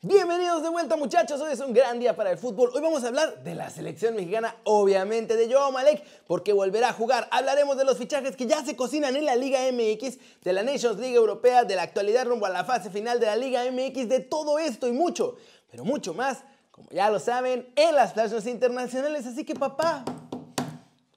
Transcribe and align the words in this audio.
Bienvenidos 0.00 0.62
de 0.62 0.68
vuelta 0.68 0.94
muchachos, 0.94 1.40
hoy 1.40 1.52
es 1.52 1.58
un 1.58 1.72
gran 1.72 1.98
día 1.98 2.14
para 2.14 2.30
el 2.30 2.38
fútbol. 2.38 2.70
Hoy 2.72 2.80
vamos 2.80 3.02
a 3.02 3.08
hablar 3.08 3.42
de 3.42 3.56
la 3.56 3.68
selección 3.68 4.14
mexicana, 4.14 4.54
obviamente 4.62 5.34
de 5.34 5.52
Joao 5.52 5.72
Malek, 5.72 6.04
porque 6.28 6.52
volverá 6.52 6.90
a 6.90 6.92
jugar. 6.92 7.26
Hablaremos 7.32 7.76
de 7.76 7.84
los 7.84 7.98
fichajes 7.98 8.36
que 8.36 8.46
ya 8.46 8.64
se 8.64 8.76
cocinan 8.76 9.16
en 9.16 9.24
la 9.24 9.34
Liga 9.34 9.58
MX, 9.72 10.18
de 10.44 10.52
la 10.52 10.62
Nations 10.62 11.00
League 11.00 11.16
Europea, 11.16 11.64
de 11.64 11.74
la 11.74 11.82
actualidad 11.82 12.26
rumbo 12.26 12.46
a 12.46 12.48
la 12.48 12.64
fase 12.64 12.90
final 12.90 13.18
de 13.18 13.26
la 13.26 13.34
Liga 13.34 13.64
MX, 13.72 14.08
de 14.08 14.20
todo 14.20 14.60
esto 14.60 14.86
y 14.86 14.92
mucho, 14.92 15.34
pero 15.68 15.84
mucho 15.84 16.14
más, 16.14 16.44
como 16.70 16.88
ya 16.90 17.10
lo 17.10 17.18
saben, 17.18 17.68
en 17.74 17.96
las 17.96 18.12
playas 18.12 18.46
internacionales. 18.46 19.26
Así 19.26 19.44
que 19.44 19.56
papá, 19.56 20.04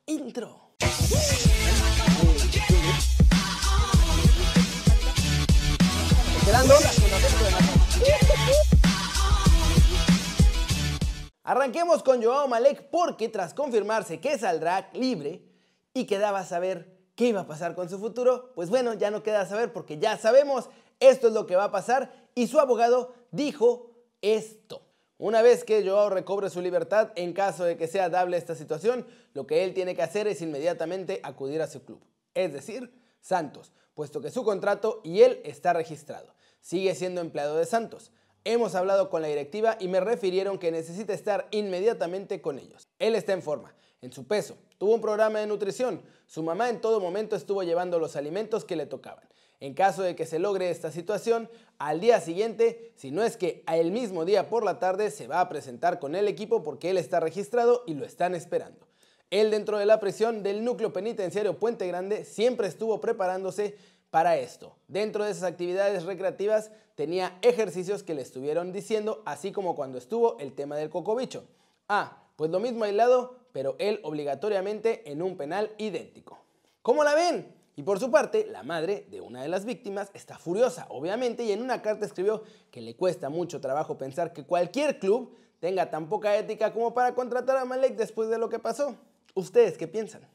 intro. 0.08 0.72
Arranquemos 11.52 12.02
con 12.02 12.24
Joao 12.24 12.48
Malek 12.48 12.84
porque 12.84 13.28
tras 13.28 13.54
confirmarse 13.54 14.22
que 14.22 14.38
saldrá 14.40 14.90
libre 14.94 15.44
y 15.94 16.06
quedaba 16.06 16.46
saber 16.46 16.98
qué 17.14 17.26
iba 17.26 17.42
a 17.42 17.46
pasar 17.46 17.76
con 17.76 17.90
su 17.90 18.00
futuro, 18.00 18.54
pues 18.56 18.70
bueno, 18.70 18.94
ya 18.94 19.12
no 19.12 19.22
queda 19.22 19.46
saber 19.46 19.74
porque 19.74 19.98
ya 19.98 20.18
sabemos 20.18 20.70
esto 21.02 21.28
es 21.28 21.34
lo 21.34 21.48
que 21.48 21.58
va 21.58 21.66
a 21.66 21.72
pasar 21.72 22.10
y 22.36 22.48
su 22.48 22.58
abogado 22.58 23.14
dijo 23.32 23.92
esto. 24.22 24.88
Una 25.18 25.42
vez 25.42 25.66
que 25.66 25.86
Joao 25.86 26.10
recobre 26.10 26.50
su 26.50 26.62
libertad, 26.62 27.12
en 27.16 27.34
caso 27.34 27.66
de 27.66 27.76
que 27.76 27.90
sea 27.90 28.08
dable 28.08 28.38
esta 28.38 28.56
situación, 28.56 29.06
lo 29.34 29.46
que 29.46 29.66
él 29.66 29.74
tiene 29.74 29.94
que 29.94 30.04
hacer 30.04 30.30
es 30.30 30.42
inmediatamente 30.42 31.20
acudir 31.22 31.62
a 31.62 31.68
su 31.68 31.84
club, 31.84 32.00
es 32.34 32.54
decir, 32.54 32.94
Santos, 33.20 33.74
puesto 33.94 34.22
que 34.22 34.32
su 34.32 34.46
contrato 34.46 35.02
y 35.04 35.24
él 35.24 35.42
está 35.44 35.74
registrado. 35.74 36.34
Sigue 36.62 36.96
siendo 36.96 37.20
empleado 37.20 37.58
de 37.58 37.66
Santos. 37.66 38.14
Hemos 38.44 38.74
hablado 38.74 39.10
con 39.10 39.22
la 39.22 39.28
directiva 39.28 39.78
y 39.80 39.88
me 39.88 40.00
refirieron 40.00 40.58
que 40.58 40.72
necesita 40.72 41.14
estar 41.14 41.48
inmediatamente 41.52 42.42
con 42.42 42.58
ellos. 42.58 42.88
Él 42.98 43.14
está 43.14 43.34
en 43.34 43.44
forma, 43.44 43.76
en 44.02 44.12
su 44.12 44.26
peso, 44.26 44.58
tuvo 44.80 44.96
un 44.96 45.02
programa 45.02 45.40
de 45.40 45.46
nutrición, 45.46 46.02
su 46.26 46.42
mamá 46.42 46.70
en 46.70 46.82
todo 46.82 47.00
momento 47.00 47.36
estuvo 47.36 47.62
llevando 47.62 48.00
los 48.00 48.16
alimentos 48.16 48.66
que 48.66 48.76
le 48.76 48.88
tocaban. 48.88 49.28
En 49.60 49.76
caso 49.76 50.02
de 50.02 50.16
que 50.16 50.26
se 50.26 50.40
logre 50.40 50.72
esta 50.72 50.92
situación, 50.92 51.48
al 51.78 52.00
día 52.00 52.20
siguiente, 52.20 52.94
si 52.96 53.12
no 53.12 53.22
es 53.22 53.38
que 53.38 53.64
el 53.72 53.92
mismo 53.92 54.26
día 54.26 54.50
por 54.50 54.64
la 54.64 54.80
tarde, 54.80 55.12
se 55.12 55.28
va 55.28 55.40
a 55.40 55.50
presentar 55.50 56.00
con 56.00 56.16
el 56.16 56.28
equipo 56.28 56.64
porque 56.64 56.90
él 56.90 56.98
está 56.98 57.20
registrado 57.20 57.84
y 57.86 57.94
lo 57.94 58.06
están 58.06 58.34
esperando. 58.34 58.88
Él 59.30 59.52
dentro 59.52 59.78
de 59.78 59.86
la 59.86 60.00
prisión 60.00 60.42
del 60.42 60.66
núcleo 60.66 60.92
penitenciario 60.92 61.60
Puente 61.60 61.88
Grande 61.88 62.26
siempre 62.26 62.68
estuvo 62.68 63.00
preparándose 63.00 63.78
para 64.12 64.38
esto. 64.38 64.76
Dentro 64.88 65.24
de 65.24 65.32
esas 65.32 65.44
actividades 65.44 66.04
recreativas 66.04 66.72
tenía 66.96 67.40
ejercicios 67.42 68.04
que 68.04 68.14
le 68.14 68.22
estuvieron 68.22 68.72
diciendo, 68.72 69.24
así 69.26 69.52
como 69.52 69.76
cuando 69.76 69.98
estuvo 69.98 70.38
el 70.40 70.54
tema 70.54 70.76
del 70.76 70.90
cocobicho. 70.90 71.46
Ah, 71.88 72.22
pues 72.36 72.52
lo 72.52 72.60
mismo 72.60 72.84
aislado, 72.84 73.40
pero 73.54 73.76
él 73.80 74.00
obligatoriamente 74.04 75.10
en 75.10 75.22
un 75.22 75.38
penal 75.38 75.72
idéntico. 75.78 76.38
¿Cómo 76.82 77.04
la 77.04 77.16
ven? 77.16 77.56
Y 77.76 77.84
por 77.84 78.00
su 78.00 78.12
parte, 78.12 78.46
la 78.46 78.64
madre 78.64 79.08
de 79.10 79.22
una 79.22 79.42
de 79.42 79.48
las 79.48 79.66
víctimas 79.66 80.12
está 80.14 80.38
furiosa, 80.38 80.88
obviamente, 80.90 81.44
y 81.44 81.52
en 81.52 81.62
una 81.62 81.82
carta 81.82 82.06
escribió 82.06 82.44
que 82.70 82.82
le 82.82 82.96
cuesta 82.96 83.30
mucho 83.30 83.62
trabajo 83.62 83.98
pensar 83.98 84.34
que 84.34 84.46
cualquier 84.46 85.00
club 85.00 85.36
tenga 85.60 85.90
tan 85.90 86.10
poca 86.10 86.36
ética 86.36 86.74
como 86.74 86.94
para 86.94 87.16
contratar 87.16 87.56
a 87.58 87.66
Malek 87.66 87.96
después 87.96 88.30
de 88.30 88.38
lo 88.38 88.50
que 88.50 88.60
pasó. 88.60 88.98
¿Ustedes 89.36 89.78
qué 89.78 89.88
piensan? 89.88 90.28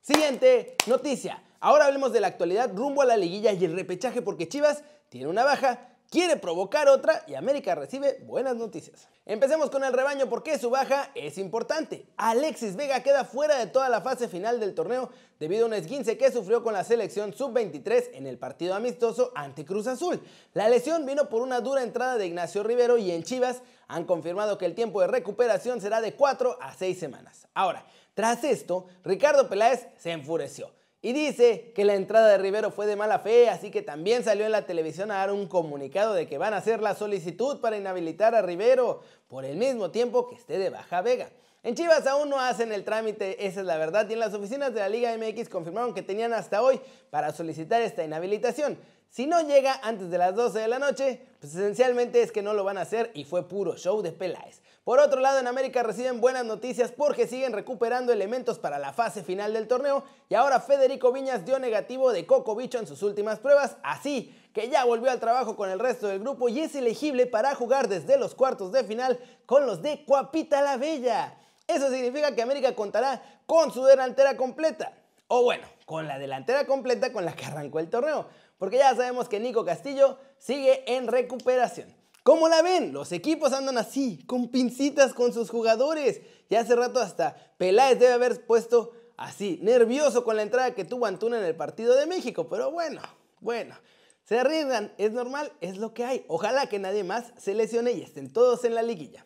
Siguiente 0.00 0.76
noticia. 0.86 1.42
Ahora 1.60 1.86
hablemos 1.86 2.12
de 2.12 2.20
la 2.20 2.26
actualidad 2.28 2.70
rumbo 2.74 3.02
a 3.02 3.06
la 3.06 3.16
liguilla 3.16 3.52
y 3.52 3.64
el 3.64 3.74
repechaje 3.74 4.22
porque 4.22 4.48
Chivas 4.48 4.82
tiene 5.08 5.28
una 5.28 5.44
baja, 5.44 5.88
quiere 6.10 6.36
provocar 6.36 6.88
otra 6.88 7.24
y 7.26 7.34
América 7.34 7.74
recibe 7.74 8.18
buenas 8.24 8.56
noticias. 8.56 9.08
Empecemos 9.24 9.70
con 9.70 9.82
el 9.82 9.92
rebaño 9.92 10.28
porque 10.28 10.58
su 10.58 10.70
baja 10.70 11.10
es 11.14 11.38
importante. 11.38 12.06
Alexis 12.16 12.76
Vega 12.76 13.02
queda 13.02 13.24
fuera 13.24 13.58
de 13.58 13.66
toda 13.66 13.88
la 13.88 14.00
fase 14.00 14.28
final 14.28 14.60
del 14.60 14.74
torneo 14.74 15.10
debido 15.40 15.64
a 15.64 15.68
un 15.68 15.74
esguince 15.74 16.16
que 16.16 16.30
sufrió 16.30 16.62
con 16.62 16.74
la 16.74 16.84
selección 16.84 17.32
sub-23 17.32 18.10
en 18.12 18.26
el 18.26 18.38
partido 18.38 18.74
amistoso 18.74 19.32
ante 19.34 19.64
Cruz 19.64 19.86
Azul. 19.86 20.20
La 20.52 20.68
lesión 20.68 21.06
vino 21.06 21.28
por 21.28 21.42
una 21.42 21.60
dura 21.60 21.82
entrada 21.82 22.16
de 22.16 22.26
Ignacio 22.26 22.62
Rivero 22.62 22.98
y 22.98 23.10
en 23.10 23.22
Chivas 23.22 23.62
han 23.88 24.04
confirmado 24.04 24.58
que 24.58 24.66
el 24.66 24.74
tiempo 24.74 25.00
de 25.00 25.08
recuperación 25.08 25.80
será 25.80 26.00
de 26.00 26.14
4 26.14 26.58
a 26.60 26.74
6 26.74 26.98
semanas. 26.98 27.48
Ahora, 27.54 27.84
tras 28.14 28.44
esto, 28.44 28.86
Ricardo 29.04 29.48
Peláez 29.48 29.88
se 29.98 30.12
enfureció 30.12 30.70
y 31.06 31.12
dice 31.12 31.70
que 31.72 31.84
la 31.84 31.94
entrada 31.94 32.26
de 32.30 32.38
Rivero 32.38 32.72
fue 32.72 32.84
de 32.84 32.96
mala 32.96 33.20
fe, 33.20 33.48
así 33.48 33.70
que 33.70 33.80
también 33.80 34.24
salió 34.24 34.44
en 34.44 34.50
la 34.50 34.66
televisión 34.66 35.12
a 35.12 35.18
dar 35.18 35.30
un 35.30 35.46
comunicado 35.46 36.14
de 36.14 36.26
que 36.26 36.36
van 36.36 36.52
a 36.52 36.56
hacer 36.56 36.82
la 36.82 36.96
solicitud 36.96 37.60
para 37.60 37.76
inhabilitar 37.76 38.34
a 38.34 38.42
Rivero 38.42 39.02
por 39.28 39.44
el 39.44 39.56
mismo 39.56 39.92
tiempo 39.92 40.28
que 40.28 40.34
esté 40.34 40.58
de 40.58 40.68
baja 40.68 41.02
Vega. 41.02 41.30
En 41.62 41.76
Chivas 41.76 42.08
aún 42.08 42.28
no 42.28 42.40
hacen 42.40 42.72
el 42.72 42.82
trámite, 42.82 43.46
esa 43.46 43.60
es 43.60 43.66
la 43.66 43.76
verdad, 43.76 44.10
y 44.10 44.14
en 44.14 44.18
las 44.18 44.34
oficinas 44.34 44.74
de 44.74 44.80
la 44.80 44.88
Liga 44.88 45.16
MX 45.16 45.48
confirmaron 45.48 45.94
que 45.94 46.02
tenían 46.02 46.32
hasta 46.32 46.60
hoy 46.60 46.80
para 47.10 47.32
solicitar 47.32 47.82
esta 47.82 48.02
inhabilitación. 48.02 48.76
Si 49.08 49.28
no 49.28 49.46
llega 49.46 49.78
antes 49.84 50.10
de 50.10 50.18
las 50.18 50.34
12 50.34 50.58
de 50.58 50.66
la 50.66 50.80
noche, 50.80 51.22
pues 51.38 51.54
esencialmente 51.54 52.20
es 52.20 52.32
que 52.32 52.42
no 52.42 52.52
lo 52.52 52.64
van 52.64 52.78
a 52.78 52.80
hacer 52.80 53.12
y 53.14 53.22
fue 53.22 53.46
puro 53.46 53.76
show 53.76 54.02
de 54.02 54.10
Peláez. 54.10 54.60
Por 54.86 55.00
otro 55.00 55.18
lado, 55.20 55.40
en 55.40 55.48
América 55.48 55.82
reciben 55.82 56.20
buenas 56.20 56.44
noticias 56.44 56.92
porque 56.92 57.26
siguen 57.26 57.52
recuperando 57.52 58.12
elementos 58.12 58.60
para 58.60 58.78
la 58.78 58.92
fase 58.92 59.24
final 59.24 59.52
del 59.52 59.66
torneo 59.66 60.04
y 60.28 60.36
ahora 60.36 60.60
Federico 60.60 61.10
Viñas 61.10 61.44
dio 61.44 61.58
negativo 61.58 62.12
de 62.12 62.24
Coco 62.24 62.54
Bicho 62.54 62.78
en 62.78 62.86
sus 62.86 63.02
últimas 63.02 63.40
pruebas, 63.40 63.78
así 63.82 64.32
que 64.54 64.68
ya 64.68 64.84
volvió 64.84 65.10
al 65.10 65.18
trabajo 65.18 65.56
con 65.56 65.70
el 65.70 65.80
resto 65.80 66.06
del 66.06 66.20
grupo 66.20 66.48
y 66.48 66.60
es 66.60 66.76
elegible 66.76 67.26
para 67.26 67.56
jugar 67.56 67.88
desde 67.88 68.16
los 68.16 68.36
cuartos 68.36 68.70
de 68.70 68.84
final 68.84 69.18
con 69.44 69.66
los 69.66 69.82
de 69.82 70.04
Cuapita 70.04 70.62
la 70.62 70.76
Bella. 70.76 71.36
Eso 71.66 71.90
significa 71.90 72.36
que 72.36 72.42
América 72.42 72.76
contará 72.76 73.40
con 73.46 73.72
su 73.72 73.82
delantera 73.82 74.36
completa. 74.36 74.92
O 75.26 75.42
bueno, 75.42 75.66
con 75.84 76.06
la 76.06 76.16
delantera 76.20 76.64
completa 76.64 77.12
con 77.12 77.24
la 77.24 77.34
que 77.34 77.44
arrancó 77.44 77.80
el 77.80 77.90
torneo 77.90 78.28
porque 78.58 78.78
ya 78.78 78.94
sabemos 78.94 79.28
que 79.28 79.40
Nico 79.40 79.64
Castillo 79.64 80.18
sigue 80.38 80.96
en 80.96 81.08
recuperación. 81.08 81.94
¿Cómo 82.26 82.48
la 82.48 82.60
ven? 82.60 82.92
Los 82.92 83.12
equipos 83.12 83.52
andan 83.52 83.78
así, 83.78 84.18
con 84.26 84.48
pincitas 84.48 85.14
con 85.14 85.32
sus 85.32 85.48
jugadores. 85.48 86.22
Ya 86.50 86.58
hace 86.58 86.74
rato 86.74 86.98
hasta 86.98 87.36
Peláez 87.56 88.00
debe 88.00 88.14
haber 88.14 88.44
puesto 88.46 88.90
así, 89.16 89.60
nervioso 89.62 90.24
con 90.24 90.34
la 90.34 90.42
entrada 90.42 90.74
que 90.74 90.84
tuvo 90.84 91.06
Antuna 91.06 91.38
en 91.38 91.44
el 91.44 91.54
partido 91.54 91.94
de 91.94 92.06
México. 92.06 92.48
Pero 92.48 92.72
bueno, 92.72 93.00
bueno, 93.38 93.76
se 94.24 94.40
arriesgan, 94.40 94.92
es 94.98 95.12
normal, 95.12 95.52
es 95.60 95.76
lo 95.76 95.94
que 95.94 96.04
hay. 96.04 96.24
Ojalá 96.26 96.68
que 96.68 96.80
nadie 96.80 97.04
más 97.04 97.26
se 97.38 97.54
lesione 97.54 97.92
y 97.92 98.02
estén 98.02 98.32
todos 98.32 98.64
en 98.64 98.74
la 98.74 98.82
liguilla. 98.82 99.24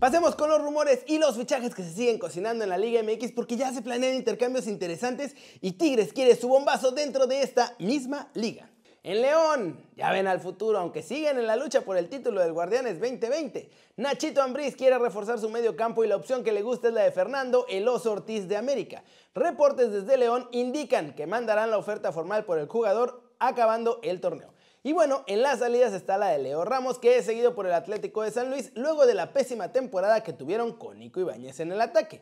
Pasemos 0.00 0.34
con 0.34 0.50
los 0.50 0.60
rumores 0.60 1.04
y 1.06 1.18
los 1.18 1.36
fichajes 1.36 1.76
que 1.76 1.84
se 1.84 1.92
siguen 1.92 2.18
cocinando 2.18 2.64
en 2.64 2.70
la 2.70 2.76
Liga 2.76 3.04
MX 3.04 3.30
porque 3.30 3.56
ya 3.56 3.72
se 3.72 3.82
planean 3.82 4.16
intercambios 4.16 4.66
interesantes 4.66 5.36
y 5.60 5.72
Tigres 5.74 6.12
quiere 6.12 6.34
su 6.34 6.48
bombazo 6.48 6.90
dentro 6.90 7.28
de 7.28 7.42
esta 7.42 7.76
misma 7.78 8.32
liga. 8.34 8.69
En 9.02 9.22
León, 9.22 9.82
ya 9.96 10.12
ven 10.12 10.26
al 10.26 10.40
futuro, 10.40 10.78
aunque 10.78 11.02
siguen 11.02 11.38
en 11.38 11.46
la 11.46 11.56
lucha 11.56 11.80
por 11.80 11.96
el 11.96 12.10
título 12.10 12.42
del 12.42 12.52
Guardianes 12.52 13.00
2020. 13.00 13.70
Nachito 13.96 14.42
Ambriz 14.42 14.76
quiere 14.76 14.98
reforzar 14.98 15.38
su 15.38 15.48
medio 15.48 15.74
campo 15.74 16.04
y 16.04 16.08
la 16.08 16.16
opción 16.16 16.44
que 16.44 16.52
le 16.52 16.60
gusta 16.60 16.88
es 16.88 16.94
la 16.94 17.04
de 17.04 17.10
Fernando 17.10 17.64
El 17.70 17.88
Oso 17.88 18.12
Ortiz 18.12 18.46
de 18.46 18.58
América. 18.58 19.02
Reportes 19.34 19.90
desde 19.90 20.18
León 20.18 20.48
indican 20.52 21.14
que 21.14 21.26
mandarán 21.26 21.70
la 21.70 21.78
oferta 21.78 22.12
formal 22.12 22.44
por 22.44 22.58
el 22.58 22.68
jugador 22.68 23.22
acabando 23.38 24.00
el 24.02 24.20
torneo. 24.20 24.52
Y 24.82 24.92
bueno, 24.92 25.24
en 25.26 25.40
las 25.40 25.60
salidas 25.60 25.94
está 25.94 26.18
la 26.18 26.28
de 26.28 26.38
Leo 26.38 26.66
Ramos, 26.66 26.98
que 26.98 27.16
es 27.16 27.24
seguido 27.24 27.54
por 27.54 27.66
el 27.66 27.72
Atlético 27.72 28.20
de 28.20 28.30
San 28.30 28.50
Luis, 28.50 28.70
luego 28.74 29.06
de 29.06 29.14
la 29.14 29.32
pésima 29.32 29.72
temporada 29.72 30.22
que 30.22 30.34
tuvieron 30.34 30.74
con 30.74 30.98
Nico 30.98 31.20
Ibáñez 31.20 31.60
en 31.60 31.72
el 31.72 31.80
ataque. 31.80 32.20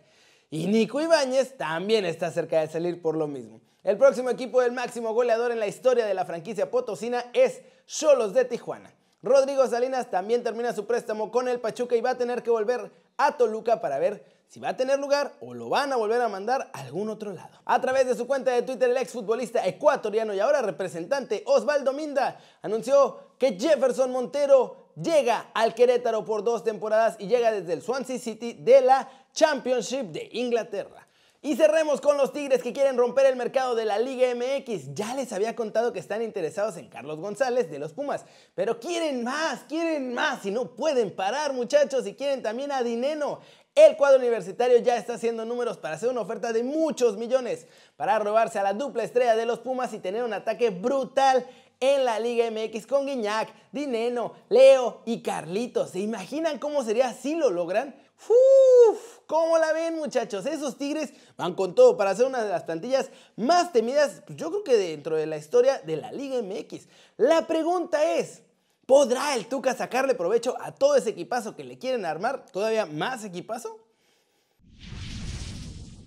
Y 0.51 0.67
Nico 0.67 1.01
Ibáñez 1.01 1.59
también 1.59 2.07
está 2.07 2.31
cerca 2.31 2.61
de 2.61 2.69
salir 2.69 3.03
por 3.03 3.17
lo 3.17 3.27
mismo. 3.27 3.61
El 3.85 3.99
próximo 3.99 4.31
equipo 4.31 4.63
del 4.63 4.73
máximo 4.73 5.13
goleador 5.13 5.53
en 5.53 5.61
la 5.61 5.67
historia 5.67 6.07
de 6.07 6.15
la 6.15 6.25
franquicia 6.25 6.71
potosina 6.71 7.27
es 7.35 7.61
Cholos 7.87 8.33
de 8.33 8.47
Tijuana. 8.47 8.95
Rodrigo 9.23 9.67
Salinas 9.67 10.11
también 10.11 10.43
termina 10.43 10.73
su 10.73 10.87
préstamo 10.87 11.31
con 11.31 11.49
el 11.49 11.61
Pachuca 11.61 11.97
y 11.97 12.01
va 12.01 12.11
a 12.11 12.19
tener 12.19 12.43
que 12.43 12.51
volver 12.51 12.91
a 13.19 13.37
Toluca 13.37 13.81
para 13.81 13.99
ver 13.99 14.25
si 14.49 14.61
va 14.61 14.71
a 14.71 14.77
tener 14.77 14.99
lugar 14.99 15.35
o 15.41 15.53
lo 15.55 15.69
van 15.69 15.93
a 15.93 15.97
volver 15.97 16.21
a 16.23 16.29
mandar 16.29 16.71
a 16.73 16.81
algún 16.81 17.11
otro 17.11 17.33
lado. 17.33 17.61
A 17.67 17.81
través 17.81 18.07
de 18.07 18.15
su 18.15 18.27
cuenta 18.27 18.51
de 18.51 18.63
Twitter, 18.63 18.89
el 18.89 18.97
exfutbolista 18.97 19.67
ecuatoriano 19.67 20.35
y 20.35 20.41
ahora 20.41 20.63
representante 20.63 21.43
Osvaldo 21.47 21.93
Minda 21.93 22.41
anunció 22.63 23.35
que 23.39 23.59
Jefferson 23.59 24.11
Montero 24.11 24.89
llega 24.97 25.51
al 25.55 25.75
Querétaro 25.75 26.25
por 26.25 26.43
dos 26.43 26.65
temporadas 26.65 27.17
y 27.19 27.29
llega 27.29 27.53
desde 27.53 27.75
el 27.75 27.83
Swansea 27.83 28.19
City 28.19 28.55
de 28.55 28.81
la 28.81 29.09
Championship 29.33 30.07
de 30.07 30.29
Inglaterra. 30.33 31.09
Y 31.41 31.55
cerremos 31.55 32.01
con 32.01 32.17
los 32.17 32.33
Tigres 32.33 32.65
que 32.65 32.73
quieren 32.73 32.97
romper 32.97 33.27
el 33.27 33.37
mercado 33.37 33.77
de 33.77 33.85
la 33.85 34.01
Liga 34.01 34.27
MX. 34.35 34.93
Ya 34.93 35.15
les 35.15 35.33
había 35.33 35.55
contado 35.55 35.93
que 35.93 36.01
están 36.01 36.21
interesados 36.21 36.77
en 36.77 36.89
Carlos 36.89 37.21
González 37.21 37.71
de 37.71 37.79
los 37.79 37.93
Pumas, 37.93 38.25
pero 38.57 38.81
quieren 38.81 39.23
más, 39.23 39.61
quieren 39.69 40.13
más 40.15 40.45
y 40.45 40.51
no 40.51 40.75
pueden 40.75 41.15
parar 41.15 41.53
muchachos 41.53 42.09
y 42.09 42.15
quieren 42.15 42.43
también 42.43 42.73
a 42.73 42.83
Dineno. 42.83 43.39
El 43.79 43.97
cuadro 43.97 44.19
universitario 44.19 44.79
ya 44.79 44.97
está 44.97 45.15
haciendo 45.15 45.45
números 45.45 45.77
para 45.77 45.95
hacer 45.95 46.09
una 46.09 46.23
oferta 46.23 46.53
de 46.53 46.65
muchos 46.65 47.17
millones 47.17 47.69
para 47.97 48.19
robarse 48.19 48.59
a 48.59 48.65
la 48.65 48.73
dupla 48.73 49.05
estrella 49.05 49.37
de 49.37 49.47
los 49.47 49.61
Pumas 49.61 49.93
y 49.93 50.01
tener 50.01 50.25
un 50.25 50.33
ataque 50.33 50.71
brutal 50.71 51.47
en 51.79 52.05
la 52.05 52.19
Liga 52.19 52.51
MX 52.51 52.89
con 52.89 53.07
Guiñac, 53.07 53.49
Dineno, 53.71 54.33
Leo 54.49 55.03
y 55.07 55.23
Carlitos. 55.23 55.91
¿Se 55.91 56.01
imaginan 56.01 56.59
cómo 56.59 56.83
sería 56.83 57.13
si 57.13 57.37
lo 57.37 57.51
logran? 57.51 57.95
¡Uf! 58.29 59.21
¿Cómo 59.29 59.59
la 59.59 59.73
ven 59.73 59.95
muchachos? 59.95 60.45
Esos 60.47 60.77
Tigres 60.77 61.13
van 61.37 61.55
con 61.55 61.77
todo 61.77 61.97
para 61.97 62.17
ser 62.17 62.27
una 62.27 62.43
de 62.43 62.51
las 62.51 62.65
plantillas 62.65 63.13
más 63.37 63.71
temidas, 63.71 64.25
yo 64.31 64.51
creo 64.51 64.65
que 64.65 64.77
dentro 64.77 65.15
de 65.15 65.27
la 65.27 65.37
historia 65.37 65.81
de 65.87 65.99
la 65.99 66.11
Liga 66.11 66.43
MX. 66.43 66.89
La 67.17 67.47
pregunta 67.47 68.13
es, 68.17 68.43
¿podrá 68.89 69.35
el 69.35 69.47
Tuca 69.49 69.75
sacarle 69.75 70.15
provecho 70.15 70.57
a 70.59 70.73
todo 70.73 70.97
ese 70.97 71.11
equipazo 71.11 71.55
que 71.55 71.63
le 71.63 71.77
quieren 71.77 72.07
armar? 72.07 72.47
¿Todavía 72.51 72.87
más 72.87 73.23
equipazo? 73.23 73.79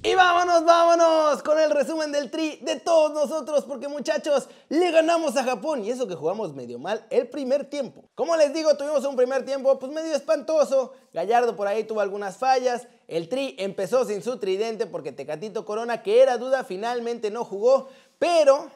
Y 0.02 0.16
vámonos, 0.16 0.66
vámonos 0.66 1.44
con 1.44 1.60
el 1.60 1.70
resumen 1.70 2.12
del 2.12 2.32
tri 2.32 2.58
de 2.64 2.80
todos 2.80 3.14
nosotros, 3.14 3.66
porque 3.66 3.88
muchachos, 3.88 4.50
le 4.70 4.90
ganamos 4.90 5.38
a 5.38 5.44
Japón 5.44 5.86
y 5.86 5.92
eso 5.92 6.08
que 6.08 6.16
jugamos 6.16 6.56
medio 6.56 6.80
mal 6.80 7.06
el 7.12 7.30
primer 7.30 7.66
tiempo. 7.70 8.06
Como 8.16 8.36
les 8.36 8.52
digo, 8.52 8.76
tuvimos 8.76 9.06
un 9.06 9.16
primer 9.16 9.46
tiempo 9.46 9.78
pues 9.78 9.92
medio 9.92 10.16
espantoso, 10.16 10.94
Gallardo 11.14 11.56
por 11.56 11.68
ahí 11.68 11.84
tuvo 11.84 12.02
algunas 12.02 12.38
fallas, 12.38 12.88
el 13.08 13.30
tri 13.30 13.56
empezó 13.60 14.06
sin 14.06 14.24
su 14.24 14.38
tridente 14.40 14.88
porque 14.88 15.12
Tecatito 15.12 15.66
Corona, 15.66 16.02
que 16.02 16.24
era 16.24 16.40
duda, 16.40 16.64
finalmente 16.64 17.30
no 17.30 17.46
jugó, 17.46 17.90
pero 18.18 18.72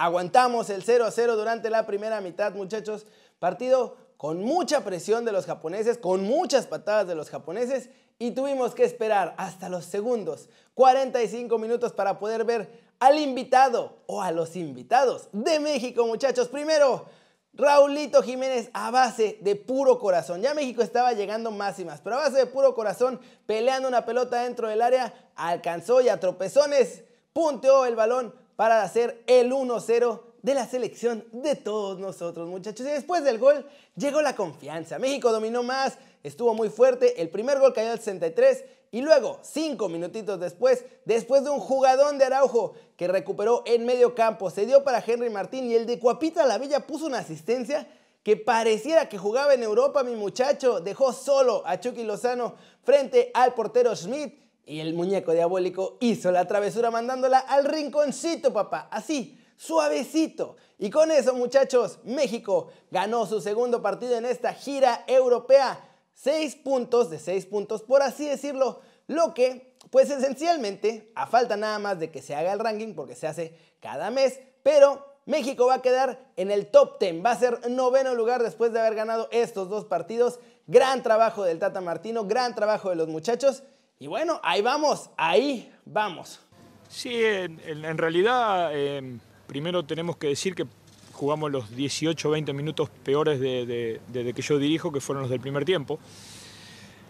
aguantamos 0.00 0.70
el 0.70 0.82
0 0.82 1.04
a 1.04 1.10
0 1.10 1.36
durante 1.36 1.68
la 1.68 1.84
primera 1.84 2.22
mitad, 2.22 2.54
muchachos. 2.54 3.06
Partido 3.38 3.98
con 4.16 4.42
mucha 4.42 4.82
presión 4.82 5.26
de 5.26 5.32
los 5.32 5.44
japoneses, 5.44 5.98
con 5.98 6.22
muchas 6.22 6.66
patadas 6.66 7.06
de 7.06 7.14
los 7.14 7.28
japoneses 7.28 7.90
y 8.18 8.30
tuvimos 8.30 8.74
que 8.74 8.84
esperar 8.84 9.34
hasta 9.36 9.68
los 9.68 9.84
segundos 9.84 10.48
45 10.72 11.58
minutos 11.58 11.92
para 11.92 12.18
poder 12.18 12.44
ver 12.44 12.80
al 12.98 13.18
invitado 13.18 13.98
o 14.06 14.22
a 14.22 14.32
los 14.32 14.56
invitados 14.56 15.28
de 15.32 15.60
México, 15.60 16.06
muchachos. 16.06 16.48
Primero, 16.48 17.04
Raulito 17.52 18.22
Jiménez 18.22 18.70
a 18.72 18.90
base 18.90 19.36
de 19.42 19.54
puro 19.54 19.98
corazón. 19.98 20.40
Ya 20.40 20.54
México 20.54 20.80
estaba 20.80 21.12
llegando 21.12 21.50
máximas, 21.50 22.00
pero 22.00 22.16
a 22.16 22.20
base 22.20 22.38
de 22.38 22.46
puro 22.46 22.74
corazón, 22.74 23.20
peleando 23.44 23.86
una 23.86 24.06
pelota 24.06 24.44
dentro 24.44 24.66
del 24.68 24.80
área, 24.80 25.12
alcanzó 25.36 26.00
y 26.00 26.08
a 26.08 26.20
tropezones 26.20 27.04
punteó 27.34 27.84
el 27.84 27.96
balón 27.96 28.34
para 28.60 28.82
hacer 28.82 29.24
el 29.26 29.52
1-0 29.52 30.20
de 30.42 30.52
la 30.52 30.66
selección 30.66 31.24
de 31.32 31.56
todos 31.56 31.98
nosotros, 31.98 32.46
muchachos. 32.46 32.86
Y 32.86 32.90
después 32.90 33.24
del 33.24 33.38
gol 33.38 33.64
llegó 33.96 34.20
la 34.20 34.36
confianza. 34.36 34.98
México 34.98 35.32
dominó 35.32 35.62
más, 35.62 35.96
estuvo 36.22 36.52
muy 36.52 36.68
fuerte. 36.68 37.22
El 37.22 37.30
primer 37.30 37.58
gol 37.58 37.72
cayó 37.72 37.90
al 37.90 38.00
63 38.00 38.62
y 38.90 39.00
luego, 39.00 39.38
cinco 39.40 39.88
minutitos 39.88 40.38
después, 40.38 40.84
después 41.06 41.42
de 41.42 41.48
un 41.48 41.58
jugadón 41.58 42.18
de 42.18 42.26
Araujo 42.26 42.74
que 42.98 43.08
recuperó 43.08 43.62
en 43.64 43.86
medio 43.86 44.14
campo, 44.14 44.50
se 44.50 44.66
dio 44.66 44.84
para 44.84 45.02
Henry 45.06 45.30
Martín 45.30 45.64
y 45.64 45.74
el 45.74 45.86
de 45.86 45.98
Cuapita 45.98 46.44
La 46.44 46.58
Villa 46.58 46.86
puso 46.86 47.06
una 47.06 47.20
asistencia 47.20 47.88
que 48.22 48.36
pareciera 48.36 49.08
que 49.08 49.16
jugaba 49.16 49.54
en 49.54 49.62
Europa, 49.62 50.02
mi 50.02 50.16
muchacho. 50.16 50.80
Dejó 50.80 51.14
solo 51.14 51.62
a 51.64 51.80
Chucky 51.80 52.02
Lozano 52.02 52.56
frente 52.82 53.30
al 53.32 53.54
portero 53.54 53.96
Schmidt 53.96 54.49
y 54.64 54.80
el 54.80 54.94
muñeco 54.94 55.32
diabólico 55.32 55.96
hizo 56.00 56.30
la 56.30 56.46
travesura 56.46 56.90
mandándola 56.90 57.38
al 57.38 57.64
rinconcito, 57.64 58.52
papá. 58.52 58.88
Así, 58.90 59.38
suavecito. 59.56 60.56
Y 60.78 60.90
con 60.90 61.10
eso, 61.10 61.34
muchachos, 61.34 61.98
México 62.04 62.70
ganó 62.90 63.26
su 63.26 63.40
segundo 63.40 63.82
partido 63.82 64.16
en 64.16 64.24
esta 64.24 64.54
gira 64.54 65.04
europea. 65.06 65.78
Seis 66.14 66.54
puntos 66.54 67.10
de 67.10 67.18
seis 67.18 67.46
puntos, 67.46 67.82
por 67.82 68.02
así 68.02 68.26
decirlo. 68.26 68.80
Lo 69.06 69.34
que, 69.34 69.76
pues 69.90 70.08
esencialmente, 70.10 71.10
a 71.14 71.26
falta 71.26 71.56
nada 71.56 71.78
más 71.78 71.98
de 71.98 72.10
que 72.10 72.22
se 72.22 72.34
haga 72.34 72.52
el 72.52 72.60
ranking, 72.60 72.94
porque 72.94 73.16
se 73.16 73.26
hace 73.26 73.54
cada 73.80 74.10
mes, 74.10 74.38
pero 74.62 75.04
México 75.26 75.66
va 75.66 75.74
a 75.74 75.82
quedar 75.82 76.18
en 76.36 76.50
el 76.50 76.66
top 76.70 76.98
10. 76.98 77.24
Va 77.24 77.32
a 77.32 77.38
ser 77.38 77.70
noveno 77.70 78.14
lugar 78.14 78.42
después 78.42 78.72
de 78.72 78.80
haber 78.80 78.94
ganado 78.94 79.28
estos 79.32 79.68
dos 79.68 79.84
partidos. 79.84 80.40
Gran 80.66 81.02
trabajo 81.02 81.44
del 81.44 81.58
Tata 81.58 81.80
Martino, 81.80 82.24
gran 82.24 82.54
trabajo 82.54 82.90
de 82.90 82.96
los 82.96 83.08
muchachos. 83.08 83.62
Y 84.02 84.06
bueno, 84.06 84.40
ahí 84.42 84.62
vamos, 84.62 85.10
ahí 85.18 85.70
vamos. 85.84 86.40
Sí, 86.88 87.12
en, 87.22 87.98
realidad... 87.98 88.74
Em, 88.74 89.20
primero 89.46 89.84
tenemos 89.84 90.16
que 90.16 90.28
decir 90.28 90.54
que 90.54 90.64
jugamos 91.12 91.50
los 91.50 91.76
18 91.76 92.30
20 92.30 92.52
minutos 92.54 92.88
peores 92.88 93.38
desde 93.38 94.00
de, 94.08 94.32
que 94.32 94.40
yo 94.40 94.58
dirijo, 94.58 94.90
que 94.90 95.02
fueron 95.02 95.20
los 95.20 95.30
del 95.30 95.40
primer 95.40 95.66
tiempo. 95.66 95.98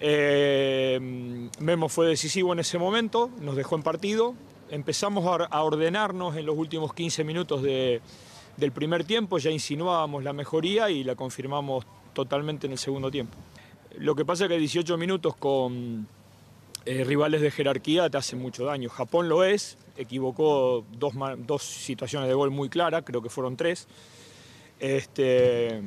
Eh, 0.01 0.99
Memo 1.61 1.89
fue 1.89 2.09
decisivo 2.09 2.53
en 2.55 2.59
ese 2.59 2.77
momento, 2.77 3.31
nos 3.41 3.55
dejó 3.55 3.77
en 3.77 3.85
partido. 3.85 4.35
Empezamos 4.69 5.25
a 5.49 5.63
ordenarnos 5.63 6.37
en 6.37 6.45
los 6.45 6.59
últimos 6.59 6.93
15 6.93 7.23
minutos 7.23 7.63
del 7.63 8.73
primer 8.75 9.05
tiempo, 9.05 9.39
ya 9.39 9.53
insinuábamos 9.53 10.25
la 10.25 10.33
mejoría 10.33 10.91
y 10.91 11.05
la 11.05 11.15
confirmamos 11.15 11.85
totalmente 12.15 12.67
en 12.67 12.73
el 12.73 12.79
segundo 12.79 13.13
tiempo. 13.13 13.39
Lo 13.97 14.17
que 14.17 14.25
pasa 14.25 14.47
es 14.47 14.49
que 14.49 14.59
18 14.59 14.97
minutos 14.97 15.37
con 15.37 16.09
eh, 16.87 17.05
rivales 17.05 17.41
de 17.41 17.51
jerarquía 17.51 18.09
te 18.09 18.19
hacen 18.19 18.39
mucho 18.39 18.65
daño. 18.65 18.89
Japón 18.89 19.29
lo 19.29 19.45
es, 19.45 19.77
equivocó 19.97 20.85
dos, 20.93 21.15
dos, 21.39 21.63
situaciones 21.63 22.29
de 22.29 22.35
gol 22.35 22.51
muy 22.51 22.69
claras, 22.69 23.03
creo 23.05 23.23
que 23.23 23.29
fueron 23.29 23.57
tres, 23.57 23.87
este, 24.79 25.83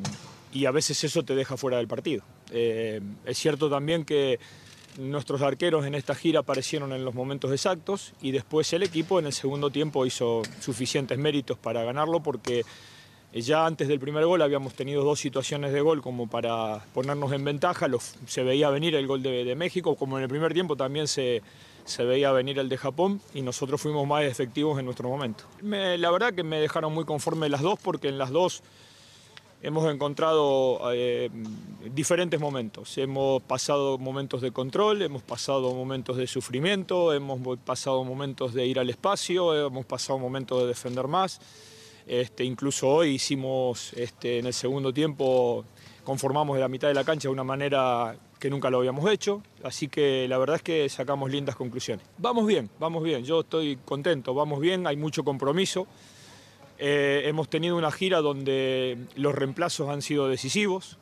y 0.51 0.65
a 0.65 0.71
veces 0.71 1.03
eso 1.03 1.23
te 1.23 1.35
deja 1.35 1.57
fuera 1.57 1.77
del 1.77 1.87
partido. 1.87 2.23
Eh, 2.51 3.01
es 3.25 3.37
cierto 3.37 3.69
también 3.69 4.05
que 4.05 4.39
nuestros 4.97 5.41
arqueros 5.41 5.85
en 5.85 5.95
esta 5.95 6.13
gira 6.13 6.41
aparecieron 6.41 6.93
en 6.93 7.03
los 7.03 7.15
momentos 7.15 7.51
exactos 7.51 8.13
y 8.21 8.31
después 8.31 8.71
el 8.73 8.83
equipo 8.83 9.19
en 9.19 9.25
el 9.25 9.33
segundo 9.33 9.71
tiempo 9.71 10.05
hizo 10.05 10.43
suficientes 10.59 11.17
méritos 11.17 11.57
para 11.57 11.83
ganarlo 11.83 12.21
porque 12.21 12.63
ya 13.41 13.65
antes 13.65 13.87
del 13.87 13.99
primer 13.99 14.25
gol 14.25 14.41
habíamos 14.41 14.73
tenido 14.73 15.03
dos 15.03 15.19
situaciones 15.19 15.73
de 15.73 15.81
gol 15.81 16.01
como 16.01 16.27
para 16.27 16.85
ponernos 16.93 17.31
en 17.33 17.43
ventaja, 17.43 17.87
se 18.27 18.43
veía 18.43 18.69
venir 18.69 18.95
el 18.95 19.07
gol 19.07 19.23
de, 19.23 19.43
de 19.43 19.55
México, 19.55 19.95
como 19.95 20.17
en 20.17 20.23
el 20.23 20.29
primer 20.29 20.53
tiempo 20.53 20.75
también 20.75 21.07
se, 21.07 21.41
se 21.85 22.03
veía 22.03 22.31
venir 22.31 22.59
el 22.59 22.69
de 22.69 22.77
Japón 22.77 23.21
y 23.33 23.41
nosotros 23.41 23.81
fuimos 23.81 24.07
más 24.07 24.23
efectivos 24.23 24.79
en 24.79 24.85
nuestro 24.85 25.09
momento. 25.09 25.43
la 25.61 26.11
verdad 26.11 26.33
que 26.33 26.43
me 26.43 26.59
dejaron 26.59 26.93
muy 26.93 27.05
conforme 27.05 27.49
las 27.49 27.61
dos 27.61 27.79
porque 27.81 28.07
en 28.07 28.17
las 28.17 28.29
dos 28.29 28.63
hemos 29.61 29.91
encontrado 29.91 30.91
eh, 30.93 31.29
diferentes 31.93 32.39
momentos. 32.39 32.97
Hemos 32.97 33.41
pasado 33.43 33.97
momentos 33.97 34.41
de 34.41 34.51
control, 34.51 35.01
hemos 35.01 35.23
pasado 35.23 35.73
momentos 35.73 36.17
de 36.17 36.27
sufrimiento, 36.27 37.13
hemos 37.13 37.57
pasado 37.59 38.03
momentos 38.03 38.53
de 38.53 38.65
ir 38.65 38.79
al 38.79 38.89
espacio, 38.89 39.67
hemos 39.67 39.85
pasado 39.85 40.19
momentos 40.19 40.61
de 40.61 40.67
defender 40.67 41.07
más. 41.07 41.39
Este, 42.07 42.43
incluso 42.43 42.89
hoy 42.89 43.11
hicimos 43.11 43.93
este, 43.93 44.39
en 44.39 44.47
el 44.47 44.53
segundo 44.53 44.93
tiempo, 44.93 45.65
conformamos 46.03 46.55
de 46.55 46.61
la 46.61 46.67
mitad 46.67 46.87
de 46.87 46.93
la 46.93 47.03
cancha 47.03 47.27
de 47.27 47.33
una 47.33 47.43
manera 47.43 48.15
que 48.39 48.49
nunca 48.49 48.69
lo 48.69 48.79
habíamos 48.79 49.09
hecho, 49.09 49.41
así 49.63 49.87
que 49.87 50.27
la 50.27 50.37
verdad 50.37 50.57
es 50.57 50.61
que 50.63 50.89
sacamos 50.89 51.31
lindas 51.31 51.55
conclusiones. 51.55 52.05
Vamos 52.17 52.45
bien, 52.45 52.69
vamos 52.77 53.03
bien, 53.03 53.23
yo 53.23 53.41
estoy 53.41 53.77
contento, 53.85 54.33
vamos 54.33 54.59
bien, 54.59 54.85
hay 54.85 54.97
mucho 54.97 55.23
compromiso. 55.23 55.87
Eh, 56.77 57.21
hemos 57.25 57.49
tenido 57.49 57.77
una 57.77 57.91
gira 57.91 58.19
donde 58.19 58.97
los 59.15 59.33
reemplazos 59.33 59.87
han 59.87 60.01
sido 60.01 60.27
decisivos, 60.27 60.97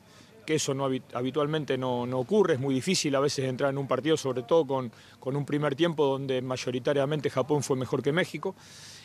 que 0.46 0.54
eso 0.56 0.74
no, 0.74 0.88
habitualmente 1.14 1.76
no, 1.78 2.02
ocurre, 2.12 2.54
es 2.54 2.60
muy 2.60 2.74
difícil 2.74 3.14
a 3.16 3.20
veces 3.20 3.46
entrar 3.46 3.70
en 3.70 3.78
un 3.78 3.88
partido, 3.88 4.16
sobre 4.16 4.44
todo 4.44 4.64
con, 4.64 4.92
con 5.18 5.34
un 5.34 5.44
primer 5.44 5.74
tiempo 5.74 6.06
donde 6.06 6.42
mayoritariamente 6.42 7.28
Japón 7.28 7.64
fue 7.64 7.76
mejor 7.76 8.02
que 8.02 8.12
México 8.12 8.54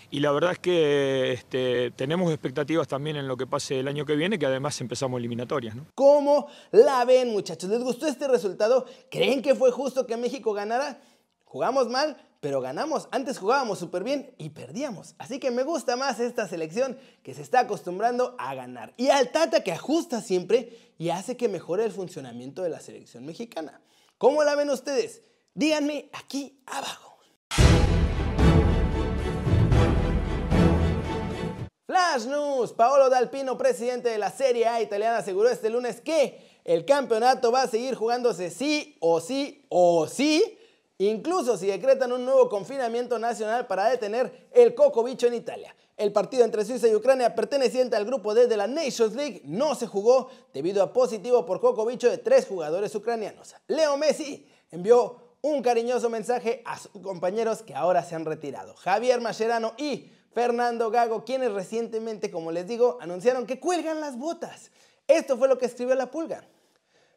y 0.09 0.19
la 0.19 0.31
verdad 0.31 0.53
es 0.53 0.59
que 0.59 1.33
este, 1.33 1.91
tenemos 1.91 2.31
expectativas 2.31 2.87
también 2.87 3.17
en 3.17 3.27
lo 3.27 3.35
que 3.35 3.45
pase 3.45 3.79
el 3.79 3.87
año 3.87 4.05
que 4.05 4.15
viene, 4.15 4.39
que 4.39 4.45
además 4.45 4.79
empezamos 4.79 5.19
eliminatorias. 5.19 5.75
¿no? 5.75 5.85
¿Cómo 5.95 6.47
la 6.71 7.03
ven, 7.05 7.31
muchachos? 7.31 7.69
¿Les 7.69 7.83
gustó 7.83 8.07
este 8.07 8.27
resultado? 8.27 8.85
¿Creen 9.11 9.41
que 9.41 9.55
fue 9.55 9.71
justo 9.71 10.07
que 10.07 10.15
México 10.15 10.53
ganara? 10.53 11.01
Jugamos 11.43 11.89
mal, 11.89 12.17
pero 12.39 12.61
ganamos. 12.61 13.09
Antes 13.11 13.37
jugábamos 13.39 13.79
súper 13.79 14.03
bien 14.03 14.33
y 14.37 14.49
perdíamos. 14.49 15.15
Así 15.17 15.39
que 15.39 15.51
me 15.51 15.63
gusta 15.63 15.95
más 15.95 16.19
esta 16.19 16.47
selección 16.47 16.97
que 17.23 17.33
se 17.33 17.41
está 17.41 17.61
acostumbrando 17.61 18.35
a 18.37 18.55
ganar. 18.55 18.93
Y 18.97 19.09
al 19.09 19.31
Tata 19.31 19.63
que 19.63 19.71
ajusta 19.71 20.21
siempre 20.21 20.93
y 20.97 21.09
hace 21.09 21.35
que 21.35 21.49
mejore 21.49 21.83
el 21.83 21.91
funcionamiento 21.91 22.63
de 22.63 22.69
la 22.69 22.79
selección 22.79 23.25
mexicana. 23.25 23.81
¿Cómo 24.17 24.43
la 24.43 24.55
ven 24.55 24.69
ustedes? 24.69 25.21
Díganme 25.53 26.09
aquí 26.13 26.61
abajo. 26.65 27.16
Flash 31.88 32.25
News. 32.25 32.74
Paolo 32.74 33.10
Dalpino, 33.10 33.58
presidente 33.58 34.10
de 34.10 34.17
la 34.17 34.29
Serie 34.29 34.67
A 34.67 34.82
italiana, 34.82 35.20
aseguró 35.20 35.48
este 35.48 35.70
lunes 35.70 36.01
que 36.01 36.60
el 36.65 36.84
campeonato 36.84 37.50
va 37.50 37.62
a 37.62 37.67
seguir 37.67 37.96
jugándose 37.96 38.50
sí 38.50 38.98
o 39.00 39.22
sí 39.22 39.65
o 39.70 40.06
sí, 40.06 40.60
incluso 40.98 41.56
si 41.56 41.67
decretan 41.67 42.12
un 42.12 42.25
nuevo 42.25 42.50
confinamiento 42.50 43.17
nacional 43.17 43.67
para 43.67 43.88
detener 43.88 44.50
el 44.51 44.75
coco 44.75 45.01
bicho 45.01 45.27
en 45.27 45.36
Italia. 45.36 45.74
El 45.96 46.12
partido 46.12 46.44
entre 46.44 46.65
Suiza 46.65 46.89
y 46.89 46.94
Ucrania 46.94 47.34
perteneciente 47.34 47.96
al 47.96 48.03
grupo 48.03 48.34
D 48.34 48.48
de 48.48 48.58
la 48.58 48.67
Nations 48.67 49.15
League 49.15 49.41
no 49.46 49.74
se 49.74 49.88
jugó 49.88 50.29
debido 50.53 50.84
a 50.84 50.91
positivo 50.91 51.46
por 51.46 51.62
coco 51.62 51.86
bicho 51.86 52.10
de 52.10 52.17
tres 52.17 52.48
jugadores 52.48 52.94
ucranianos. 52.96 53.56
Leo 53.70 53.96
Messi 53.96 54.46
envió 54.72 55.38
un 55.41 55.62
cariñoso 55.62 56.10
mensaje 56.10 56.62
a 56.65 56.77
sus 56.77 57.01
compañeros 57.01 57.63
que 57.63 57.74
ahora 57.74 58.03
se 58.03 58.13
han 58.13 58.25
retirado. 58.25 58.75
Javier 58.75 59.22
Mascherano 59.22 59.74
y 59.77 60.12
Fernando 60.38 60.91
Gago, 60.91 61.25
quienes 61.25 61.51
recientemente, 61.51 62.29
como 62.29 62.51
les 62.51 62.67
digo, 62.67 63.00
anunciaron 63.01 63.48
que 63.48 63.60
cuelgan 63.60 64.00
las 64.00 64.15
botas. 64.20 64.70
Esto 65.08 65.36
fue 65.36 65.48
lo 65.48 65.58
que 65.58 65.65
escribió 65.65 65.96
la 65.96 66.12
pulga. 66.12 66.44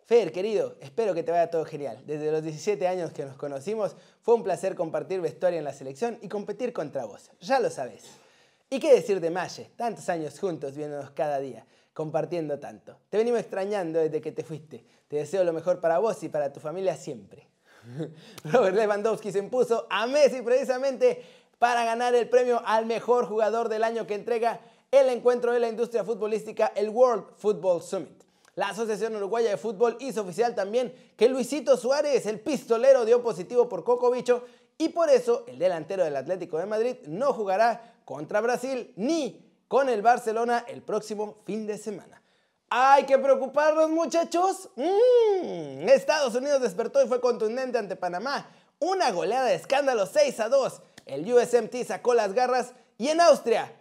Fer, 0.07 0.33
querido, 0.33 0.77
espero 0.81 1.13
que 1.13 1.23
te 1.23 1.31
vaya 1.31 1.51
todo 1.51 1.67
genial. 1.67 2.03
Desde 2.07 2.33
los 2.33 2.43
17 2.43 2.89
años 2.89 3.13
que 3.13 3.27
nos 3.27 3.37
conocimos, 3.37 3.95
fue 4.23 4.37
un 4.37 4.43
placer 4.43 4.75
compartir 4.75 5.21
vestuario 5.21 5.59
en 5.59 5.67
la 5.67 5.75
selección 5.75 6.19
y 6.23 6.29
competir 6.29 6.73
contra 6.73 7.05
vos. 7.05 7.31
Ya 7.43 7.61
lo 7.61 7.69
sabes. 7.69 8.05
¿Y 8.71 8.81
qué 8.81 8.95
decir 8.95 9.21
de 9.21 9.29
Maye? 9.29 9.71
Tantos 9.77 10.09
años 10.09 10.41
juntos 10.41 10.75
viéndonos 10.75 11.11
cada 11.11 11.41
día, 11.41 11.67
compartiendo 11.93 12.59
tanto. 12.59 13.01
Te 13.11 13.19
venimos 13.19 13.41
extrañando 13.41 13.99
desde 13.99 14.23
que 14.23 14.33
te 14.33 14.45
fuiste. 14.45 14.83
Te 15.09 15.17
deseo 15.17 15.45
lo 15.45 15.53
mejor 15.53 15.79
para 15.79 15.99
vos 15.99 16.23
y 16.23 16.31
para 16.31 16.55
tu 16.55 16.59
familia 16.59 16.97
siempre. 16.97 17.51
Robert 18.45 18.77
Lewandowski 18.77 19.31
se 19.31 19.39
impuso 19.39 19.87
a 19.91 20.07
Messi 20.07 20.43
precisamente 20.43 21.23
para 21.61 21.85
ganar 21.85 22.15
el 22.15 22.27
premio 22.27 22.63
al 22.65 22.87
mejor 22.87 23.27
jugador 23.27 23.69
del 23.69 23.85
año 23.85 24.07
que 24.07 24.15
entrega 24.15 24.61
el 24.91 25.11
encuentro 25.11 25.53
de 25.53 25.61
la 25.61 25.69
industria 25.69 26.05
futbolística, 26.05 26.73
el 26.75 26.89
World 26.89 27.37
Football 27.37 27.83
Summit. 27.83 28.25
La 28.55 28.71
Asociación 28.71 29.15
Uruguaya 29.15 29.51
de 29.51 29.59
Fútbol 29.59 29.99
hizo 30.01 30.23
oficial 30.23 30.55
también 30.55 31.13
que 31.19 31.29
Luisito 31.29 31.77
Suárez, 31.77 32.25
el 32.25 32.41
pistolero, 32.41 33.05
dio 33.05 33.23
positivo 33.23 33.69
por 33.69 33.85
Coco 33.85 34.11
Bicho 34.11 34.43
y 34.79 34.89
por 34.89 35.11
eso 35.11 35.45
el 35.49 35.59
delantero 35.59 36.03
del 36.03 36.17
Atlético 36.17 36.57
de 36.57 36.65
Madrid 36.65 36.97
no 37.07 37.35
jugará 37.35 37.95
contra 38.07 38.41
Brasil 38.41 38.95
ni 38.97 39.47
con 39.69 39.91
el 39.91 40.01
Barcelona 40.01 40.65
el 40.67 40.81
próximo 40.81 41.43
fin 41.45 41.67
de 41.67 41.77
semana. 41.77 42.23
¿Hay 42.71 43.05
que 43.05 43.19
preocuparnos 43.19 43.91
muchachos? 43.91 44.71
Mm, 44.77 45.87
Estados 45.91 46.35
Unidos 46.35 46.63
despertó 46.63 47.05
y 47.05 47.07
fue 47.07 47.21
contundente 47.21 47.77
ante 47.77 47.97
Panamá. 47.97 48.49
Una 48.79 49.11
goleada 49.11 49.49
de 49.49 49.57
escándalo 49.57 50.07
6 50.07 50.41
a 50.41 50.49
2. 50.49 50.83
El 51.11 51.31
USMT 51.33 51.85
sacó 51.85 52.15
las 52.15 52.35
garras 52.35 52.73
y 52.97 53.09
en 53.09 53.21
Austria 53.21 53.73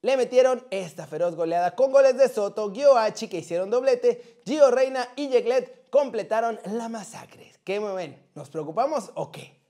le 0.00 0.16
metieron 0.16 0.66
esta 0.70 1.06
feroz 1.06 1.34
goleada 1.34 1.74
con 1.74 1.92
goles 1.92 2.16
de 2.16 2.30
Soto, 2.30 2.72
Gioachi 2.72 3.28
que 3.28 3.38
hicieron 3.38 3.68
doblete, 3.68 4.40
Gio 4.46 4.70
Reina 4.70 5.06
y 5.14 5.28
Yeglet 5.28 5.90
completaron 5.90 6.58
la 6.64 6.88
masacre. 6.88 7.52
¿Qué 7.62 7.78
me 7.78 7.92
ven? 7.92 8.30
¿Nos 8.34 8.48
preocupamos 8.48 9.10
o 9.16 9.30
qué? 9.30 9.60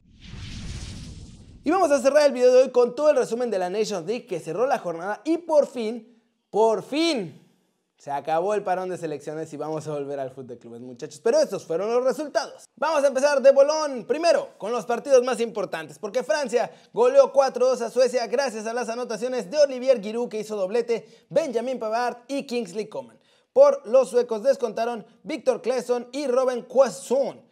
Y 1.65 1.71
vamos 1.73 1.91
a 1.91 2.01
cerrar 2.01 2.25
el 2.25 2.33
video 2.33 2.53
de 2.53 2.63
hoy 2.63 2.71
con 2.71 2.95
todo 2.95 3.11
el 3.11 3.17
resumen 3.17 3.51
de 3.51 3.59
la 3.59 3.69
Nations 3.69 4.07
League 4.07 4.27
que 4.27 4.39
cerró 4.39 4.69
la 4.69 4.79
jornada 4.79 5.21
y 5.25 5.39
por 5.39 5.67
fin, 5.67 6.23
por 6.51 6.85
fin, 6.85 7.48
se 7.99 8.13
acabó 8.13 8.55
el 8.55 8.63
parón 8.63 8.89
de 8.89 8.97
selecciones 8.97 9.53
y 9.53 9.57
vamos 9.57 9.89
a 9.89 9.93
volver 9.93 10.21
al 10.21 10.31
fútbol 10.31 10.47
de 10.47 10.59
clubes, 10.59 10.81
muchachos. 10.81 11.21
Pero 11.23 11.41
estos 11.41 11.67
fueron 11.67 11.93
los 11.93 12.05
resultados. 12.05 12.65
Vamos 12.77 13.03
a 13.03 13.09
empezar 13.09 13.43
de 13.43 13.51
bolón. 13.51 14.05
Primero, 14.07 14.51
con 14.57 14.71
los 14.71 14.87
partidos 14.87 15.25
más 15.25 15.41
importantes, 15.41 15.99
porque 15.99 16.23
Francia 16.23 16.71
goleó 16.93 17.33
4-2 17.33 17.81
a 17.81 17.91
Suecia 17.91 18.25
gracias 18.29 18.67
a 18.67 18.73
las 18.73 18.89
anotaciones 18.89 19.51
de 19.51 19.59
Olivier 19.59 20.01
Giroud, 20.01 20.29
que 20.29 20.39
hizo 20.39 20.55
doblete, 20.55 21.27
Benjamin 21.29 21.81
Pavard 21.81 22.19
y 22.29 22.47
Kingsley 22.47 22.87
Coman. 22.89 23.19
Por 23.53 23.85
los 23.89 24.11
suecos 24.11 24.45
descontaron 24.45 25.05
Víctor 25.25 25.61
Claesson 25.61 26.09
y 26.13 26.29
Robin 26.29 26.63
Quasson. 26.63 27.43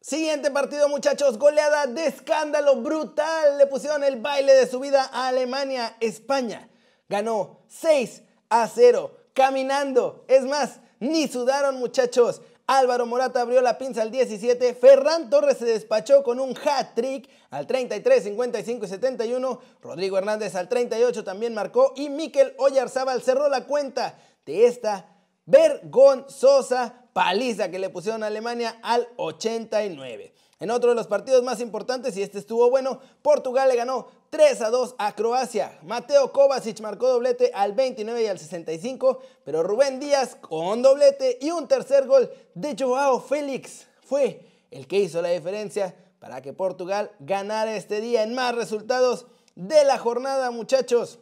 Siguiente 0.00 0.50
partido, 0.50 0.88
muchachos. 0.88 1.38
Goleada 1.38 1.86
de 1.86 2.06
escándalo 2.06 2.82
brutal. 2.82 3.56
Le 3.56 3.68
pusieron 3.68 4.02
el 4.02 4.20
baile 4.20 4.52
de 4.52 4.66
su 4.66 4.80
vida 4.80 5.08
a 5.12 5.28
Alemania. 5.28 5.96
España 6.00 6.68
ganó 7.08 7.60
6 7.68 8.24
a 8.48 8.66
0 8.66 9.21
caminando. 9.34 10.24
Es 10.28 10.44
más, 10.44 10.80
ni 11.00 11.28
sudaron 11.28 11.76
muchachos. 11.76 12.42
Álvaro 12.66 13.06
Morata 13.06 13.40
abrió 13.40 13.60
la 13.60 13.76
pinza 13.76 14.02
al 14.02 14.10
17, 14.10 14.74
Ferran 14.74 15.28
Torres 15.28 15.58
se 15.58 15.64
despachó 15.64 16.22
con 16.22 16.38
un 16.38 16.56
hat-trick 16.56 17.28
al 17.50 17.66
33, 17.66 18.22
55 18.24 18.84
y 18.84 18.88
71, 18.88 19.60
Rodrigo 19.82 20.16
Hernández 20.16 20.54
al 20.54 20.68
38 20.68 21.24
también 21.24 21.54
marcó 21.54 21.92
y 21.96 22.08
Mikel 22.08 22.54
Oyarzábal 22.58 23.20
cerró 23.20 23.48
la 23.48 23.66
cuenta 23.66 24.16
de 24.46 24.66
esta 24.66 25.06
vergonzosa 25.44 27.02
paliza 27.12 27.70
que 27.70 27.78
le 27.78 27.90
pusieron 27.90 28.22
a 28.22 28.28
Alemania 28.28 28.78
al 28.82 29.08
89. 29.16 30.32
En 30.60 30.70
otro 30.70 30.90
de 30.90 30.96
los 30.96 31.08
partidos 31.08 31.42
más 31.42 31.60
importantes, 31.60 32.16
y 32.16 32.22
este 32.22 32.38
estuvo 32.38 32.70
bueno, 32.70 33.00
Portugal 33.20 33.68
le 33.68 33.74
ganó 33.74 34.06
3 34.32 34.62
a 34.62 34.70
2 34.70 34.94
a 34.96 35.12
Croacia. 35.14 35.78
Mateo 35.82 36.32
Kovacic 36.32 36.80
marcó 36.80 37.06
doblete 37.06 37.50
al 37.52 37.74
29 37.74 38.22
y 38.22 38.26
al 38.28 38.38
65, 38.38 39.20
pero 39.44 39.62
Rubén 39.62 40.00
Díaz 40.00 40.36
con 40.40 40.80
doblete 40.80 41.36
y 41.38 41.50
un 41.50 41.68
tercer 41.68 42.06
gol 42.06 42.30
de 42.54 42.74
Joao 42.74 43.20
Félix 43.20 43.86
fue 44.00 44.40
el 44.70 44.86
que 44.86 45.00
hizo 45.00 45.20
la 45.20 45.28
diferencia 45.28 45.94
para 46.18 46.40
que 46.40 46.54
Portugal 46.54 47.10
ganara 47.18 47.76
este 47.76 48.00
día 48.00 48.22
en 48.22 48.32
más 48.32 48.54
resultados 48.54 49.26
de 49.54 49.84
la 49.84 49.98
jornada, 49.98 50.50
muchachos. 50.50 51.18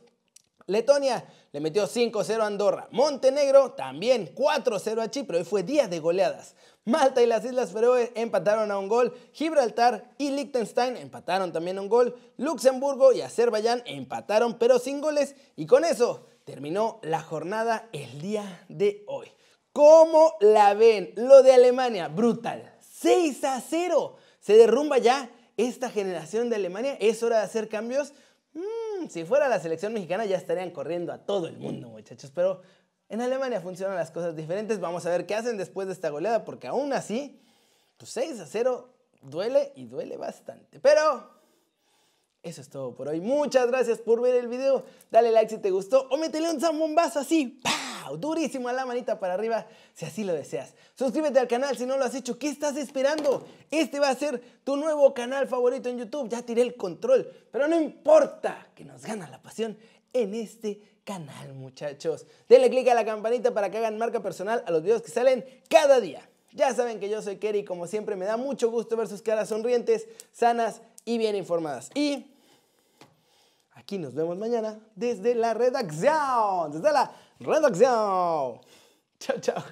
Letonia 0.70 1.24
le 1.52 1.60
metió 1.60 1.88
5-0 1.88 2.40
a 2.40 2.46
Andorra. 2.46 2.88
Montenegro 2.92 3.72
también 3.72 4.32
4-0 4.34 5.02
a 5.02 5.10
Chipre. 5.10 5.38
Hoy 5.38 5.44
fue 5.44 5.64
día 5.64 5.88
de 5.88 5.98
goleadas. 5.98 6.54
Malta 6.84 7.20
y 7.20 7.26
las 7.26 7.44
Islas 7.44 7.72
Feroe 7.72 8.12
empataron 8.14 8.70
a 8.70 8.78
un 8.78 8.88
gol. 8.88 9.12
Gibraltar 9.32 10.12
y 10.16 10.30
Liechtenstein 10.30 10.96
empataron 10.96 11.52
también 11.52 11.78
a 11.78 11.82
un 11.82 11.88
gol. 11.88 12.16
Luxemburgo 12.36 13.12
y 13.12 13.20
Azerbaiyán 13.20 13.82
empataron 13.84 14.58
pero 14.58 14.78
sin 14.78 15.00
goles. 15.00 15.34
Y 15.56 15.66
con 15.66 15.84
eso 15.84 16.26
terminó 16.44 17.00
la 17.02 17.20
jornada 17.20 17.88
el 17.92 18.20
día 18.20 18.64
de 18.68 19.04
hoy. 19.08 19.26
¿Cómo 19.72 20.36
la 20.40 20.74
ven? 20.74 21.12
Lo 21.16 21.42
de 21.42 21.52
Alemania, 21.52 22.06
brutal. 22.08 22.76
6 22.80 23.44
a 23.44 23.60
0. 23.60 24.16
Se 24.38 24.56
derrumba 24.56 24.98
ya 24.98 25.30
esta 25.56 25.90
generación 25.90 26.48
de 26.48 26.56
Alemania. 26.56 26.96
Es 27.00 27.22
hora 27.22 27.38
de 27.38 27.44
hacer 27.44 27.68
cambios. 27.68 28.12
Mm, 28.52 29.08
si 29.08 29.24
fuera 29.24 29.48
la 29.48 29.60
selección 29.60 29.92
mexicana 29.92 30.24
ya 30.24 30.36
estarían 30.36 30.70
corriendo 30.70 31.12
a 31.12 31.18
todo 31.18 31.46
el 31.46 31.56
mundo, 31.56 31.88
muchachos. 31.88 32.30
Pero 32.34 32.62
en 33.08 33.20
Alemania 33.20 33.60
funcionan 33.60 33.96
las 33.96 34.10
cosas 34.10 34.36
diferentes. 34.36 34.80
Vamos 34.80 35.06
a 35.06 35.10
ver 35.10 35.26
qué 35.26 35.34
hacen 35.34 35.56
después 35.56 35.86
de 35.86 35.92
esta 35.92 36.10
goleada, 36.10 36.44
porque 36.44 36.66
aún 36.66 36.92
así, 36.92 37.40
pues 37.96 38.10
6 38.12 38.40
a 38.40 38.46
0 38.46 38.88
duele 39.22 39.72
y 39.76 39.86
duele 39.86 40.16
bastante. 40.16 40.80
Pero 40.80 41.30
eso 42.42 42.60
es 42.60 42.70
todo 42.70 42.94
por 42.94 43.08
hoy. 43.08 43.20
Muchas 43.20 43.66
gracias 43.66 43.98
por 43.98 44.20
ver 44.20 44.36
el 44.36 44.48
video. 44.48 44.84
Dale 45.10 45.30
like 45.30 45.50
si 45.50 45.58
te 45.58 45.70
gustó 45.70 46.08
o 46.10 46.16
métele 46.16 46.50
un 46.50 46.60
zambombazo 46.60 47.20
así. 47.20 47.60
Durísimo 48.16 48.68
a 48.68 48.72
la 48.72 48.86
manita 48.86 49.18
para 49.18 49.34
arriba 49.34 49.66
si 49.94 50.04
así 50.04 50.24
lo 50.24 50.32
deseas. 50.32 50.74
Suscríbete 50.94 51.38
al 51.38 51.48
canal 51.48 51.76
si 51.76 51.86
no 51.86 51.96
lo 51.96 52.04
has 52.04 52.14
hecho. 52.14 52.38
¿Qué 52.38 52.48
estás 52.48 52.76
esperando? 52.76 53.46
Este 53.70 54.00
va 54.00 54.10
a 54.10 54.14
ser 54.14 54.40
tu 54.64 54.76
nuevo 54.76 55.12
canal 55.14 55.48
favorito 55.48 55.88
en 55.88 55.98
YouTube. 55.98 56.28
Ya 56.28 56.42
tiré 56.42 56.62
el 56.62 56.76
control. 56.76 57.30
Pero 57.50 57.68
no 57.68 57.80
importa 57.80 58.68
que 58.74 58.84
nos 58.84 59.04
gana 59.04 59.28
la 59.28 59.40
pasión 59.40 59.76
en 60.12 60.34
este 60.34 60.80
canal, 61.04 61.54
muchachos. 61.54 62.26
Denle 62.48 62.70
click 62.70 62.88
a 62.88 62.94
la 62.94 63.04
campanita 63.04 63.52
para 63.52 63.70
que 63.70 63.78
hagan 63.78 63.98
marca 63.98 64.22
personal 64.22 64.62
a 64.66 64.70
los 64.70 64.82
videos 64.82 65.02
que 65.02 65.10
salen 65.10 65.44
cada 65.68 66.00
día. 66.00 66.28
Ya 66.52 66.74
saben 66.74 66.98
que 66.98 67.08
yo 67.08 67.22
soy 67.22 67.36
Kerry 67.36 67.60
y 67.60 67.64
como 67.64 67.86
siempre 67.86 68.16
me 68.16 68.24
da 68.24 68.36
mucho 68.36 68.70
gusto 68.70 68.96
ver 68.96 69.06
sus 69.06 69.22
caras 69.22 69.48
sonrientes, 69.48 70.08
sanas 70.32 70.82
y 71.04 71.18
bien 71.18 71.36
informadas. 71.36 71.90
Y 71.94 72.26
aquí 73.90 73.98
nos 73.98 74.14
vemos 74.14 74.38
mañana 74.38 74.78
desde 74.94 75.34
la 75.34 75.52
redacción. 75.52 76.70
Desde 76.70 76.92
la 76.92 77.10
redacción. 77.40 78.60
Chao, 79.18 79.40
chao. 79.40 79.64